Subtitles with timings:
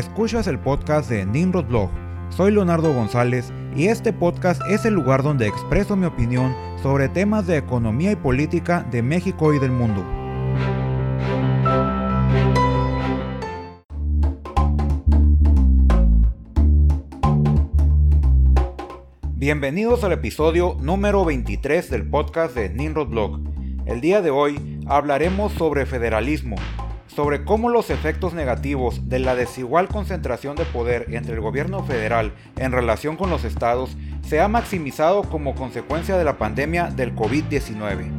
[0.00, 1.90] escuchas el podcast de Nimrod Blog.
[2.30, 7.46] Soy Leonardo González y este podcast es el lugar donde expreso mi opinión sobre temas
[7.46, 10.02] de economía y política de México y del mundo.
[19.34, 23.40] Bienvenidos al episodio número 23 del podcast de Nimrod Blog.
[23.84, 26.56] El día de hoy hablaremos sobre federalismo,
[27.20, 32.32] sobre cómo los efectos negativos de la desigual concentración de poder entre el gobierno federal
[32.56, 33.94] en relación con los estados
[34.26, 38.10] se ha maximizado como consecuencia de la pandemia del COVID-19.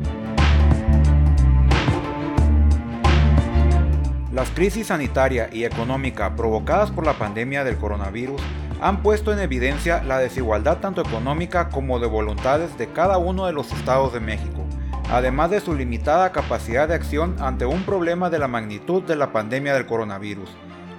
[4.32, 8.40] Las crisis sanitaria y económica provocadas por la pandemia del coronavirus
[8.82, 13.54] han puesto en evidencia la desigualdad tanto económica como de voluntades de cada uno de
[13.54, 14.61] los estados de México
[15.12, 19.34] además de su limitada capacidad de acción ante un problema de la magnitud de la
[19.34, 20.50] pandemia del coronavirus.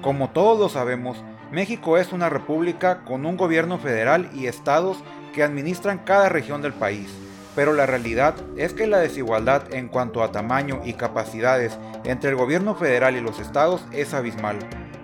[0.02, 4.98] Como todos lo sabemos, México es una república con un gobierno federal y estados
[5.32, 7.08] que administran cada región del país,
[7.56, 12.36] pero la realidad es que la desigualdad en cuanto a tamaño y capacidades entre el
[12.36, 14.58] gobierno federal y los estados es abismal,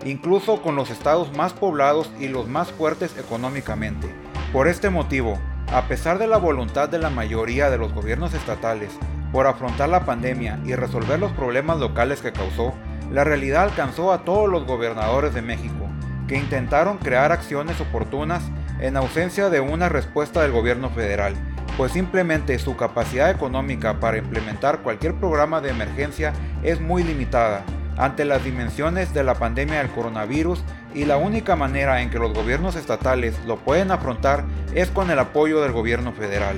[0.05, 4.15] incluso con los estados más poblados y los más fuertes económicamente.
[4.53, 5.39] Por este motivo,
[5.73, 8.91] a pesar de la voluntad de la mayoría de los gobiernos estatales
[9.33, 12.73] por afrontar la pandemia y resolver los problemas locales que causó,
[13.13, 15.87] la realidad alcanzó a todos los gobernadores de México,
[16.27, 18.43] que intentaron crear acciones oportunas
[18.81, 21.35] en ausencia de una respuesta del gobierno federal,
[21.77, 26.33] pues simplemente su capacidad económica para implementar cualquier programa de emergencia
[26.63, 27.63] es muy limitada
[27.99, 30.63] ante las dimensiones de la pandemia del coronavirus
[30.95, 35.19] y la única manera en que los gobiernos estatales lo pueden afrontar es con el
[35.19, 36.57] apoyo del gobierno federal.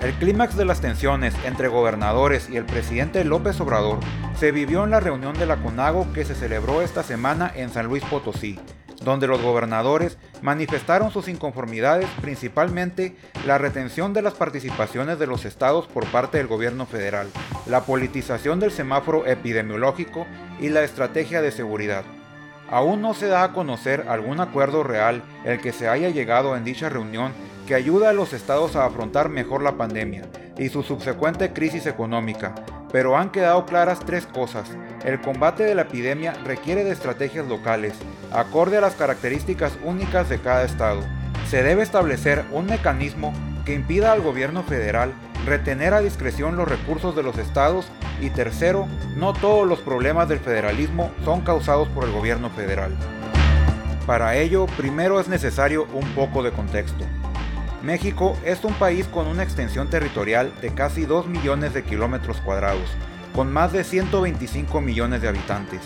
[0.00, 3.98] El clímax de las tensiones entre gobernadores y el presidente López Obrador
[4.38, 7.86] se vivió en la reunión de la CONAGO que se celebró esta semana en San
[7.86, 8.58] Luis Potosí,
[9.08, 15.86] donde los gobernadores manifestaron sus inconformidades, principalmente la retención de las participaciones de los estados
[15.86, 17.28] por parte del gobierno federal,
[17.66, 20.26] la politización del semáforo epidemiológico
[20.60, 22.04] y la estrategia de seguridad.
[22.70, 26.64] Aún no se da a conocer algún acuerdo real el que se haya llegado en
[26.64, 27.32] dicha reunión
[27.68, 30.22] que ayude a los estados a afrontar mejor la pandemia
[30.56, 32.54] y su subsecuente crisis económica,
[32.90, 34.70] pero han quedado claras tres cosas.
[35.04, 37.92] El combate de la epidemia requiere de estrategias locales,
[38.32, 41.02] acorde a las características únicas de cada estado.
[41.50, 43.34] Se debe establecer un mecanismo
[43.66, 45.12] que impida al gobierno federal
[45.44, 47.88] retener a discreción los recursos de los estados
[48.22, 52.96] y tercero, no todos los problemas del federalismo son causados por el gobierno federal.
[54.06, 57.04] Para ello, primero es necesario un poco de contexto.
[57.82, 62.90] México es un país con una extensión territorial de casi 2 millones de kilómetros cuadrados,
[63.34, 65.80] con más de 125 millones de habitantes,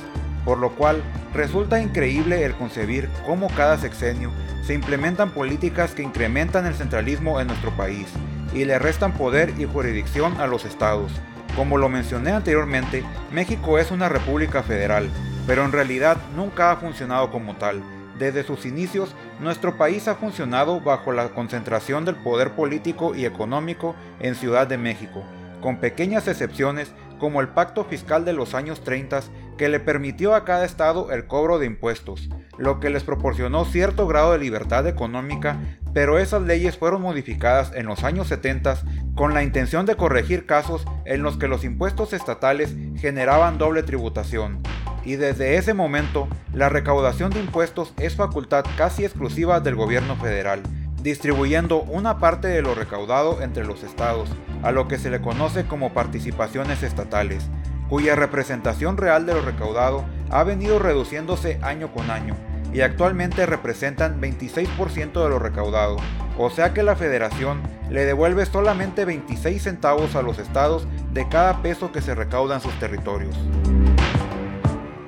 [0.47, 1.03] por lo cual
[1.35, 4.31] resulta increíble el concebir cómo cada sexenio
[4.65, 8.07] se implementan políticas que incrementan el centralismo en nuestro país
[8.55, 11.13] y le restan poder y jurisdicción a los estados.
[11.57, 15.11] Como lo mencioné anteriormente, México es una república federal,
[15.47, 17.83] pero en realidad nunca ha funcionado como tal,
[18.19, 23.95] desde sus inicios, nuestro país ha funcionado bajo la concentración del poder político y económico
[24.21, 25.23] en Ciudad de México,
[25.61, 29.21] con pequeñas excepciones como el pacto fiscal de los años 30
[29.56, 32.28] que le permitió a cada estado el cobro de impuestos,
[32.59, 35.59] lo que les proporcionó cierto grado de libertad económica,
[35.94, 38.79] pero esas leyes fueron modificadas en los años 70
[39.15, 44.61] con la intención de corregir casos en los que los impuestos estatales generaban doble tributación,
[45.05, 50.63] y desde ese momento la recaudación de impuestos es facultad casi exclusiva del gobierno federal,
[51.03, 54.29] distribuyendo una parte de lo recaudado entre los estados,
[54.62, 57.49] a lo que se le conoce como participaciones estatales,
[57.89, 62.37] cuya representación real de lo recaudado ha venido reduciéndose año con año
[62.73, 65.97] y actualmente representan 26% de lo recaudado,
[66.39, 67.61] o sea que la federación
[67.91, 72.62] le devuelve solamente 26 centavos a los estados de cada peso que se recauda en
[72.62, 73.37] sus territorios.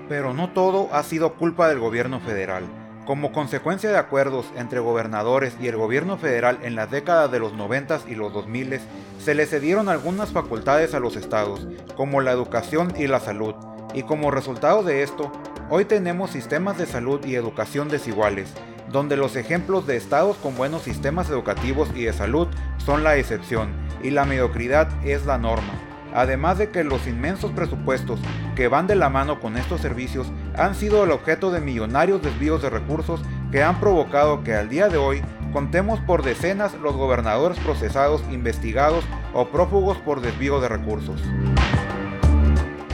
[0.08, 2.64] Pero no todo ha sido culpa del gobierno federal.
[3.06, 7.52] Como consecuencia de acuerdos entre gobernadores y el gobierno federal en las décadas de los
[7.52, 8.80] 90 y los 2000,
[9.18, 11.66] se le cedieron algunas facultades a los estados,
[11.96, 13.54] como la educación y la salud,
[13.92, 15.30] y como resultado de esto,
[15.68, 18.52] hoy tenemos sistemas de salud y educación desiguales,
[18.90, 22.48] donde los ejemplos de estados con buenos sistemas educativos y de salud
[22.78, 23.70] son la excepción,
[24.02, 28.20] y la mediocridad es la norma además de que los inmensos presupuestos
[28.54, 32.62] que van de la mano con estos servicios han sido el objeto de millonarios desvíos
[32.62, 33.20] de recursos
[33.50, 35.22] que han provocado que al día de hoy
[35.52, 41.20] contemos por decenas los gobernadores procesados, investigados o prófugos por desvío de recursos.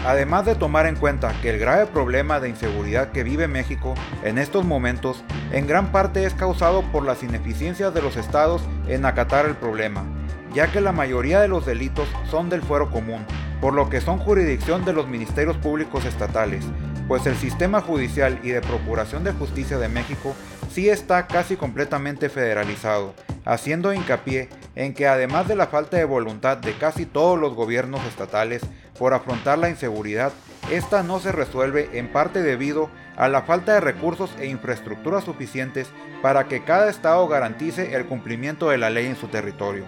[0.06, 3.94] Además de tomar en cuenta que el grave problema de inseguridad que vive México
[4.24, 5.22] en estos momentos
[5.52, 10.04] en gran parte es causado por las ineficiencias de los estados en acatar el problema,
[10.54, 13.24] ya que la mayoría de los delitos son del fuero común,
[13.60, 16.64] por lo que son jurisdicción de los ministerios públicos estatales,
[17.08, 20.34] pues el sistema judicial y de procuración de justicia de México
[20.72, 23.14] sí está casi completamente federalizado,
[23.44, 28.04] haciendo hincapié en que además de la falta de voluntad de casi todos los gobiernos
[28.06, 28.62] estatales
[28.98, 30.32] por afrontar la inseguridad,
[30.70, 35.88] esta no se resuelve en parte debido a la falta de recursos e infraestructuras suficientes
[36.22, 39.84] para que cada estado garantice el cumplimiento de la ley en su territorio.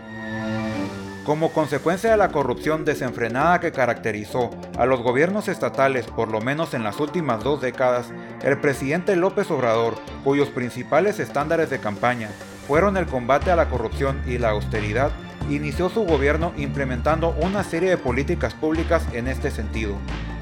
[1.24, 6.74] Como consecuencia de la corrupción desenfrenada que caracterizó a los gobiernos estatales por lo menos
[6.74, 8.06] en las últimas dos décadas,
[8.42, 12.28] el presidente López Obrador, cuyos principales estándares de campaña
[12.66, 15.12] fueron el combate a la corrupción y la austeridad,
[15.48, 19.94] inició su gobierno implementando una serie de políticas públicas en este sentido,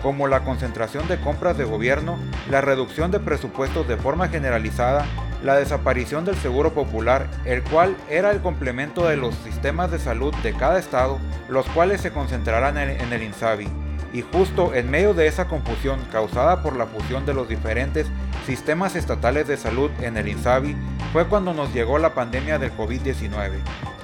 [0.03, 2.19] como la concentración de compras de gobierno,
[2.51, 5.05] la reducción de presupuestos de forma generalizada,
[5.43, 10.35] la desaparición del Seguro Popular, el cual era el complemento de los sistemas de salud
[10.43, 13.69] de cada estado, los cuales se concentrarán en el INSABI.
[14.13, 18.09] Y justo en medio de esa confusión causada por la fusión de los diferentes
[18.45, 20.77] sistemas estatales de salud en el INSABI,
[21.13, 23.53] fue cuando nos llegó la pandemia del COVID-19.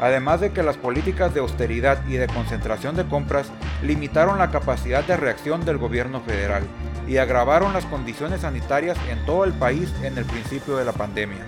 [0.01, 3.51] Además de que las políticas de austeridad y de concentración de compras
[3.83, 6.65] limitaron la capacidad de reacción del gobierno federal,
[7.07, 11.45] y agravaron las condiciones sanitarias en todo el país en el principio de la pandemia.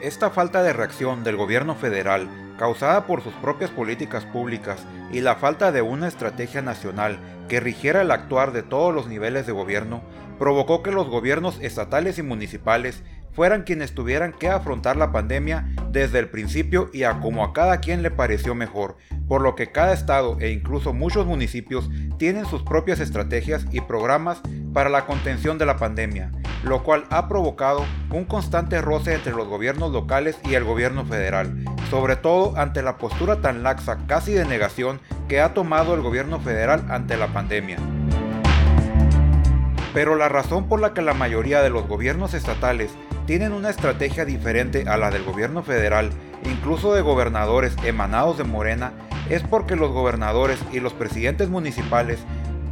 [0.00, 4.78] Esta falta de reacción del gobierno federal, causada por sus propias políticas públicas
[5.10, 7.18] y la falta de una estrategia nacional
[7.48, 10.02] que rigiera el actuar de todos los niveles de gobierno,
[10.38, 13.02] provocó que los gobiernos estatales y municipales
[13.32, 17.80] fueran quienes tuvieran que afrontar la pandemia desde el principio y a como a cada
[17.80, 18.98] quien le pareció mejor,
[19.28, 21.88] por lo que cada estado e incluso muchos municipios
[22.18, 24.42] tienen sus propias estrategias y programas
[24.74, 26.32] para la contención de la pandemia,
[26.64, 31.64] lo cual ha provocado un constante roce entre los gobiernos locales y el gobierno federal,
[31.88, 36.40] sobre todo ante la postura tan laxa casi de negación que ha tomado el gobierno
[36.40, 37.78] federal ante la pandemia.
[39.94, 42.90] Pero la razón por la que la mayoría de los gobiernos estatales
[43.26, 46.10] tienen una estrategia diferente a la del gobierno federal,
[46.44, 48.92] incluso de gobernadores emanados de Morena,
[49.28, 52.20] es porque los gobernadores y los presidentes municipales,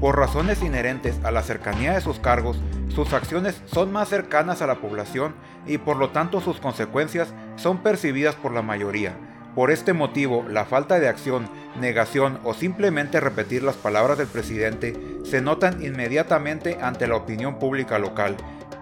[0.00, 4.68] por razones inherentes a la cercanía de sus cargos, sus acciones son más cercanas a
[4.68, 5.34] la población
[5.66, 9.14] y por lo tanto sus consecuencias son percibidas por la mayoría.
[9.56, 11.48] Por este motivo, la falta de acción,
[11.80, 17.98] negación o simplemente repetir las palabras del presidente se notan inmediatamente ante la opinión pública
[17.98, 18.36] local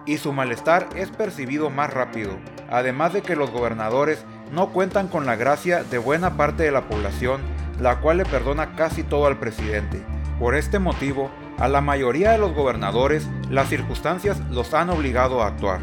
[0.05, 2.37] y su malestar es percibido más rápido,
[2.69, 6.87] además de que los gobernadores no cuentan con la gracia de buena parte de la
[6.87, 7.41] población,
[7.79, 10.03] la cual le perdona casi todo al presidente.
[10.39, 15.47] Por este motivo, a la mayoría de los gobernadores las circunstancias los han obligado a
[15.47, 15.79] actuar.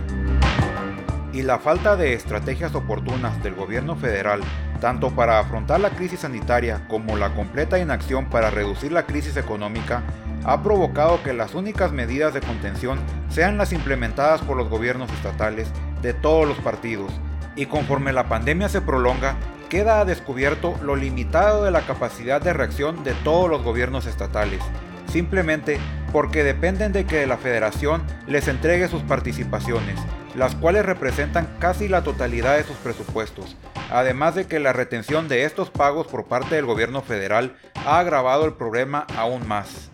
[1.33, 4.41] Y la falta de estrategias oportunas del gobierno federal,
[4.81, 10.03] tanto para afrontar la crisis sanitaria como la completa inacción para reducir la crisis económica,
[10.45, 12.99] ha provocado que las únicas medidas de contención
[13.29, 15.71] sean las implementadas por los gobiernos estatales
[16.03, 17.13] de todos los partidos,
[17.57, 19.37] y conforme la pandemia se prolonga,
[19.69, 24.61] queda a descubierto lo limitado de la capacidad de reacción de todos los gobiernos estatales,
[25.07, 25.79] simplemente
[26.13, 29.99] porque dependen de que la federación les entregue sus participaciones,
[30.35, 33.57] las cuales representan casi la totalidad de sus presupuestos,
[33.91, 37.57] además de que la retención de estos pagos por parte del gobierno federal
[37.87, 39.90] ha agravado el problema aún más.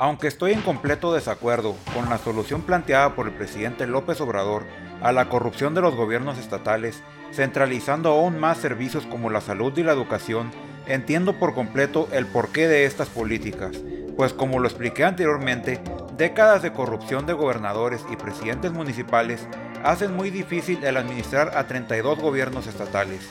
[0.00, 4.64] Aunque estoy en completo desacuerdo con la solución planteada por el presidente López Obrador
[5.02, 7.02] a la corrupción de los gobiernos estatales,
[7.32, 10.52] centralizando aún más servicios como la salud y la educación,
[10.86, 13.72] entiendo por completo el porqué de estas políticas,
[14.16, 15.80] pues como lo expliqué anteriormente,
[16.16, 19.48] décadas de corrupción de gobernadores y presidentes municipales
[19.82, 23.28] hacen muy difícil el administrar a 32 gobiernos estatales,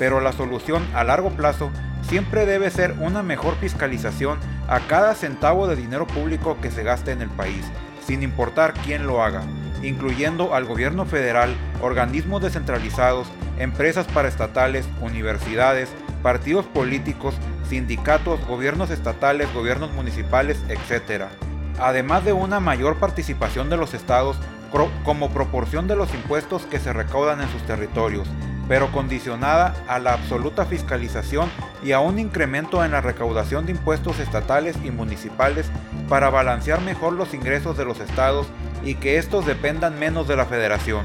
[0.00, 1.70] pero la solución a largo plazo
[2.08, 7.12] siempre debe ser una mejor fiscalización a cada centavo de dinero público que se gaste
[7.12, 7.66] en el país,
[8.06, 9.42] sin importar quién lo haga,
[9.82, 13.28] incluyendo al gobierno federal, organismos descentralizados,
[13.58, 15.90] empresas paraestatales, universidades,
[16.22, 17.34] partidos políticos,
[17.68, 21.24] sindicatos, gobiernos estatales, gobiernos municipales, etc.
[21.78, 24.38] Además de una mayor participación de los estados
[25.04, 28.28] como proporción de los impuestos que se recaudan en sus territorios,
[28.70, 31.50] pero condicionada a la absoluta fiscalización
[31.82, 35.68] y a un incremento en la recaudación de impuestos estatales y municipales
[36.08, 38.46] para balancear mejor los ingresos de los estados
[38.84, 41.04] y que estos dependan menos de la federación.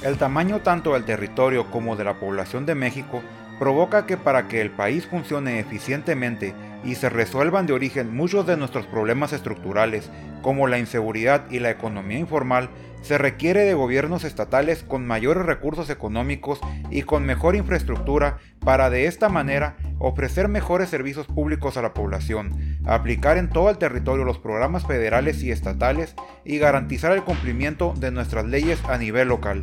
[0.00, 3.22] El tamaño tanto del territorio como de la población de México
[3.58, 6.54] provoca que para que el país funcione eficientemente
[6.84, 10.10] y se resuelvan de origen muchos de nuestros problemas estructurales,
[10.42, 12.70] como la inseguridad y la economía informal,
[13.02, 19.06] se requiere de gobiernos estatales con mayores recursos económicos y con mejor infraestructura para de
[19.06, 24.38] esta manera ofrecer mejores servicios públicos a la población, aplicar en todo el territorio los
[24.38, 29.62] programas federales y estatales y garantizar el cumplimiento de nuestras leyes a nivel local.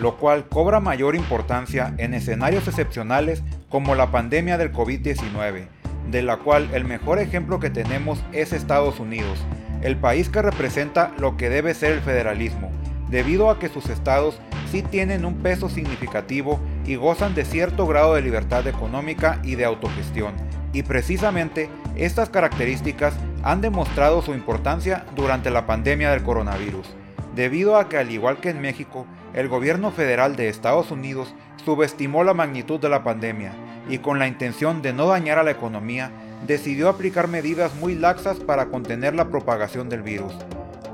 [0.00, 3.42] Lo cual cobra mayor importancia en escenarios excepcionales
[3.74, 5.66] como la pandemia del COVID-19,
[6.08, 9.36] de la cual el mejor ejemplo que tenemos es Estados Unidos,
[9.82, 12.70] el país que representa lo que debe ser el federalismo,
[13.10, 14.38] debido a que sus estados
[14.70, 19.64] sí tienen un peso significativo y gozan de cierto grado de libertad económica y de
[19.64, 20.34] autogestión.
[20.72, 26.86] Y precisamente estas características han demostrado su importancia durante la pandemia del coronavirus,
[27.34, 32.22] debido a que al igual que en México, el gobierno federal de Estados Unidos subestimó
[32.22, 36.10] la magnitud de la pandemia y con la intención de no dañar a la economía,
[36.46, 40.34] decidió aplicar medidas muy laxas para contener la propagación del virus.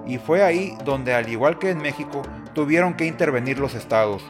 [0.07, 2.23] Y fue ahí donde, al igual que en México,
[2.55, 4.23] tuvieron que intervenir los estados.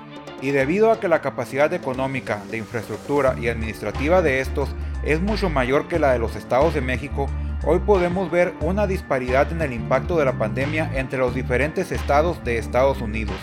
[0.42, 4.70] Y debido a que la capacidad económica, de infraestructura y administrativa de estos
[5.02, 7.26] es mucho mayor que la de los estados de México,
[7.64, 12.42] hoy podemos ver una disparidad en el impacto de la pandemia entre los diferentes estados
[12.44, 13.36] de Estados Unidos,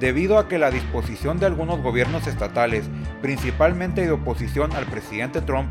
[0.00, 2.88] debido a que la disposición de algunos gobiernos estatales,
[3.20, 5.70] principalmente de oposición al presidente Trump,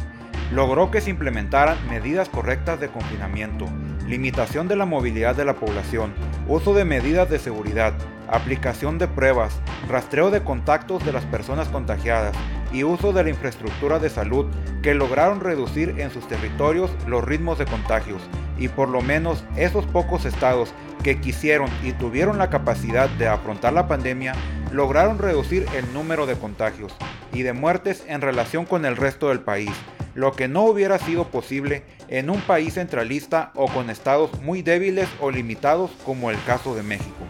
[0.53, 3.65] logró que se implementaran medidas correctas de confinamiento,
[4.07, 6.13] limitación de la movilidad de la población,
[6.47, 7.93] uso de medidas de seguridad,
[8.27, 12.35] aplicación de pruebas, rastreo de contactos de las personas contagiadas
[12.71, 14.45] y uso de la infraestructura de salud
[14.83, 18.21] que lograron reducir en sus territorios los ritmos de contagios.
[18.59, 23.73] Y por lo menos esos pocos estados que quisieron y tuvieron la capacidad de afrontar
[23.73, 24.33] la pandemia
[24.71, 26.93] lograron reducir el número de contagios
[27.33, 29.71] y de muertes en relación con el resto del país,
[30.15, 35.07] lo que no hubiera sido posible en un país centralista o con estados muy débiles
[35.19, 37.25] o limitados como el caso de México.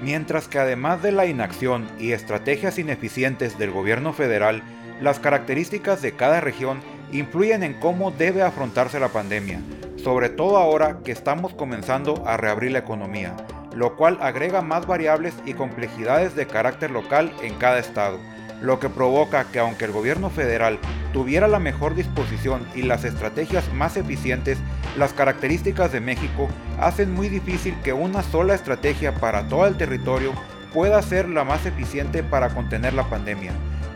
[0.00, 4.62] Mientras que además de la inacción y estrategias ineficientes del gobierno federal,
[5.00, 6.80] las características de cada región
[7.12, 9.60] influyen en cómo debe afrontarse la pandemia,
[10.02, 13.36] sobre todo ahora que estamos comenzando a reabrir la economía,
[13.74, 18.18] lo cual agrega más variables y complejidades de carácter local en cada estado,
[18.60, 20.78] lo que provoca que aunque el gobierno federal
[21.12, 24.58] tuviera la mejor disposición y las estrategias más eficientes,
[24.96, 26.48] las características de México
[26.80, 30.32] hacen muy difícil que una sola estrategia para todo el territorio
[30.72, 33.52] pueda ser la más eficiente para contener la pandemia,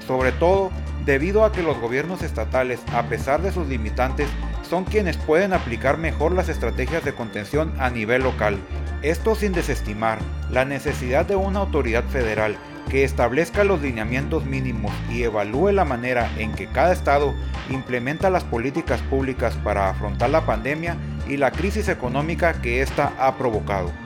[0.06, 0.70] sobre todo
[1.04, 4.28] debido a que los gobiernos estatales, a pesar de sus limitantes,
[4.66, 8.58] son quienes pueden aplicar mejor las estrategias de contención a nivel local.
[9.02, 10.18] Esto sin desestimar
[10.50, 12.56] la necesidad de una autoridad federal
[12.90, 17.34] que establezca los lineamientos mínimos y evalúe la manera en que cada estado
[17.70, 20.96] implementa las políticas públicas para afrontar la pandemia
[21.28, 24.05] y la crisis económica que ésta ha provocado.